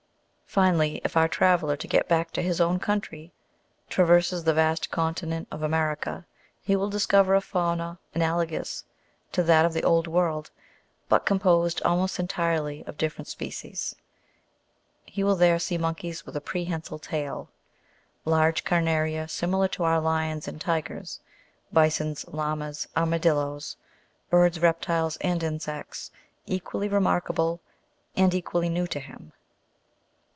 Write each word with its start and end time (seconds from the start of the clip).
Finally, 0.53 0.99
if 1.05 1.15
our 1.15 1.29
traveller, 1.29 1.77
to 1.77 1.87
get 1.87 2.09
back 2.09 2.29
to 2.29 2.41
his 2.43 2.59
own 2.59 2.77
country, 2.77 3.31
tra 3.87 4.05
verses 4.05 4.43
the 4.43 4.53
vast 4.53 4.91
continent 4.91 5.47
of 5.49 5.63
America, 5.63 6.25
he 6.61 6.75
will 6.75 6.89
discover 6.89 7.33
a 7.35 7.39
fauna 7.39 7.97
analogous 8.13 8.83
to 9.31 9.43
that 9.43 9.65
of 9.65 9.71
the 9.71 9.83
old 9.85 10.07
world, 10.07 10.51
but 11.07 11.25
composed 11.25 11.81
almost 11.83 12.19
entirely 12.19 12.83
of 12.85 12.97
different 12.97 13.29
species; 13.29 13.95
he 15.05 15.23
will 15.23 15.37
there 15.37 15.57
see 15.57 15.77
monkeys 15.77 16.25
with 16.25 16.35
a 16.35 16.41
prehensile 16.41 16.99
tail, 16.99 17.47
large 18.25 18.65
carna'ria. 18.65 19.29
similar 19.29 19.69
to 19.69 19.85
our 19.85 20.01
lions 20.01 20.49
and 20.49 20.59
tigers, 20.59 21.21
bisons, 21.71 22.25
lamas, 22.27 22.89
armadillos; 22.97 23.77
birds, 24.29 24.59
reptiles, 24.59 25.15
and 25.21 25.43
insects, 25.43 26.11
equally 26.45 26.89
remarkable, 26.89 27.61
and 28.17 28.33
equally 28.33 28.67
new 28.67 28.85
to 28.85 28.99
him. 28.99 29.31